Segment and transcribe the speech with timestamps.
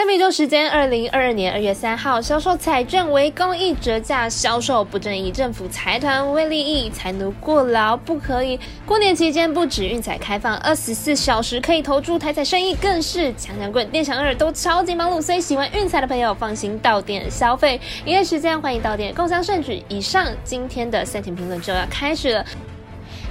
[0.00, 8.58] 在美洲时间，二零二二年二月三号，销售彩券为公益折价销售，不正义政府财团为利益，财奴过劳不可以。
[8.86, 17.78] 过年期间不止运彩开放二十四小时可以投注台彩生意，更是强强棍、电强二都超级忙碌，所以喜欢运彩的朋友放心到店消费。
[18.06, 19.82] 营业时间欢迎到店共享盛举。
[19.90, 22.44] 以上今天的赛前评论就要开始了。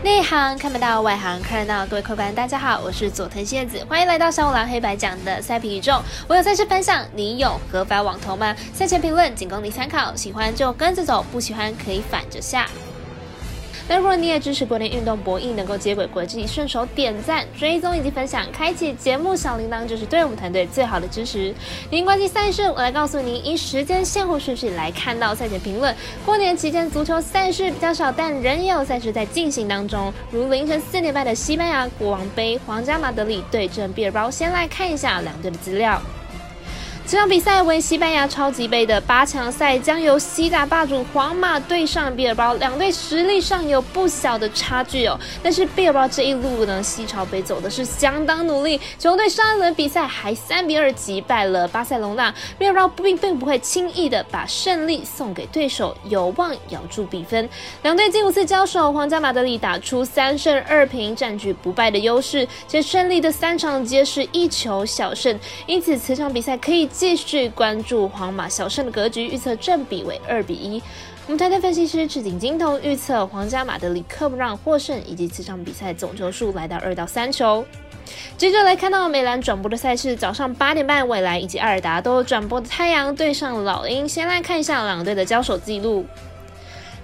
[0.00, 1.84] 内行看不到，外行看热闹。
[1.84, 6.00] 各位客官，大家好，我是佐藤蝎子，欢迎来到小五郎黑白讲的赛皮宇宙。
[6.28, 8.54] 我有赛事分享，你有合法网投吗？
[8.72, 12.68] 赛前评论仅供你参考，喜欢就跟着走，不喜欢可以反着下。
[13.88, 21.54] 那如果你也支持国内运动博弈能够接轨国际，顺手点赞、追踪以及分享，开启节目小铃铛，就是对我们团队最好的支持。
[21.90, 25.94] 您关心赛事，我来告诉您，以时间先后顺序来看到赛前评论。
[26.26, 34.30] 过年期间足球赛事比较少，但仍有赛事在进行当中，如凌晨四点半的西班牙国王杯，皇家马德里对阵毕尔包。
[34.30, 35.98] 先来看一下两队的资料。
[37.08, 45.18] 这场比赛为西班牙超级杯的八强赛，将由西甲霸主皇马对上毕尔包，两队实力上有不小的差距哦。
[45.42, 57.48] 但是毕尔包这一路呢，西超杯走的是相当努力，球队上一轮比赛还三比二击败了巴塞隆纳，毕尔包并并不会轻易的把胜利送给对手，有望咬住比分。
[57.84, 66.86] 两队近五次交手，皇家马德里打出三胜二平，占据不败的优势，且胜利的三场皆是一球小胜，因此此场比赛可以。
[66.98, 70.82] 继续关注皇马小胜的格局，预测正比为二比一。
[71.26, 77.64] 我们团队分析师赤井金童预测皇家马德里克不让获胜，以及这场比赛总球数来到二到三球。
[78.36, 84.08] 接着来看到美兰转播的赛事，早上八点半，未来以及阿尔达都有转播的太阳对上老鹰。
[84.08, 86.04] 先来看一下两队的交手记录。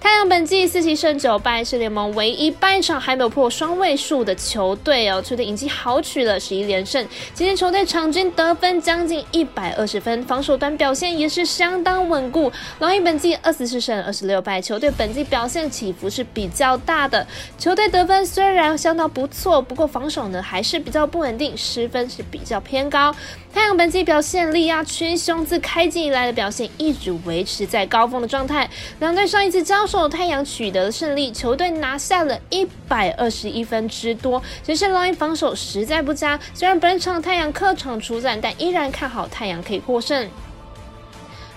[0.04, 5.20] 太阳本季四七胜九败，是联盟唯一半场还没有破双位数的球队哦。
[5.22, 7.02] 球队已经豪取了十一连胜，
[7.32, 12.52] 今天球队场均得分将近一百二十分，防守端表现也是相当稳固。
[12.80, 17.26] 老鹰本季二十四胜二十六败，球队本季表现起伏是比较大的。
[17.56, 23.16] 球队得分虽然相当不错，不过防守呢还是比较不稳定，失分是比较偏高。
[23.54, 28.68] 太阳本季表现力压群雄，自开季以来的表现一直维持在高峰的状态。
[29.00, 34.42] 两队上一次交手，太阳取得了胜利，球队拿下了一百二十一分之多。
[34.62, 40.28] 只是老鹰防守实在不佳，虽然本场太阳客场出战，但依然看好太阳可以获胜。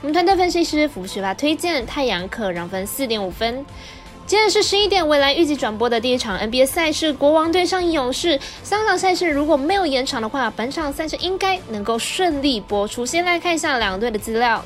[0.01, 3.65] 我们团队分析师福学霸推荐太阳客让分四点五分。
[4.27, 8.39] 今天是十一点，未来预计转播的第一场 NBA 赛事，国王对上勇士。
[8.61, 13.05] 三场赛事如果没有延长的话，本场赛事应该能够顺利播出。
[13.05, 14.63] 先来看一下两队的资料。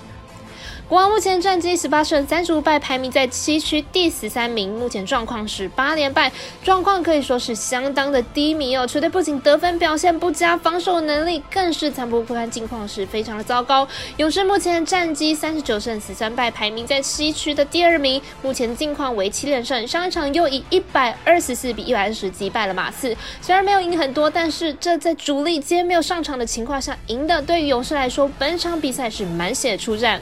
[0.92, 4.78] 国王目前战绩十八胜三十五败，排名在西区第十三名。
[4.78, 6.30] 目前状况是八连败，
[6.66, 8.86] 状况可以说是相当的低迷哦。
[8.86, 13.88] 球队不仅得分表现不佳，防守能力更是残破不堪，境况是非常的糟糕。
[14.18, 18.22] 勇士目前战绩三十九胜十三败，排名在西区的第二名。
[18.42, 23.16] 目前境况为七连胜，上一场又以一百二十四比一百二十击败了马刺。
[23.42, 30.20] 虽然没有赢很多，但是这在主力皆没有上场的情况下赢的，对于勇士来说，本场比赛是满血出战。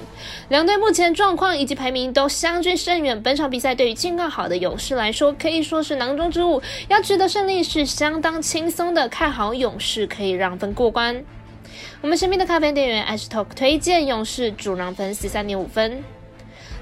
[0.59, 11.23] 两队目前状况以及排名都相距甚远，本场比赛对于近况好的勇士来说可以说是囊中之物，要取得胜利是相当轻松的，看好勇士可以让分过关。
[12.01, 16.03] 我们身边的咖啡店员 Ash Talk 推荐勇士主让分十三点五分。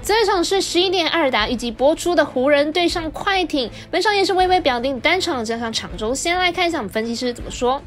[0.02, 7.80] 这一场是十一点二打预计播出的湖人对上快艇，本场也是微微表定单场加上场中，先来看一下我们分析师怎么说。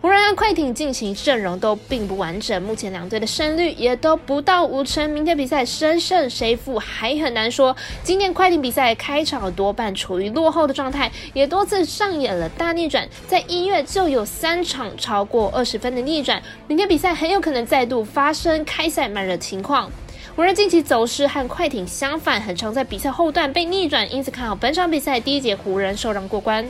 [0.00, 5.10] 湖人和快艇近期阵容都并不完整，目前两队的胜率也都不到五成。
[5.10, 7.76] 明天比赛谁胜谁负还很难说。
[8.02, 16.42] 今年快艇比赛开场多半处于落后的状态，也多次上演了大逆转，在一月就有三场超过二十分的逆转。
[16.66, 19.90] 明天比赛很有可能再度发生开赛慢热情况。
[20.36, 26.64] 湖人近期走势和快艇相反，很常在比赛后段被逆转，因此看好本场比赛第一节湖人受让过关。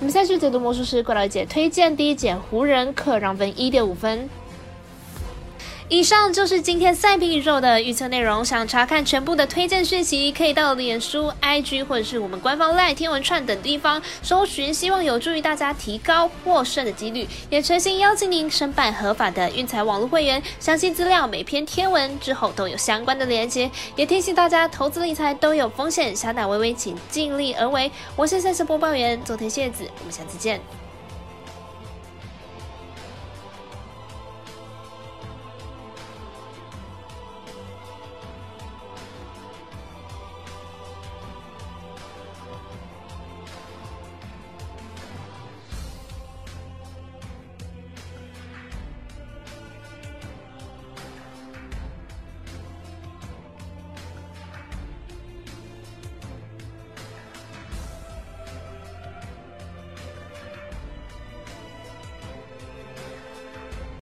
[0.00, 4.26] 我们下期解读魔术师郭老姐推荐第一节湖人客让分一点五分。
[5.92, 8.44] 以上就是今天赛评宇宙的预测内容。
[8.44, 17.26] 想查看全部的推荐讯息，可以到脸书、IG 或者是我们官方 LINE 天文串等地方搜寻，希望有助于大家提高获胜的几率。
[17.50, 23.68] 也诚心邀请您申办合法的运财网络会员，详细资料每篇天文之后都有相关的连接。
[23.96, 27.90] 也提醒大家，投资理财都有风险，小胆微微，请尽力而为。
[28.14, 30.60] 我是赛事播报员佐藤谢子，我们下次见。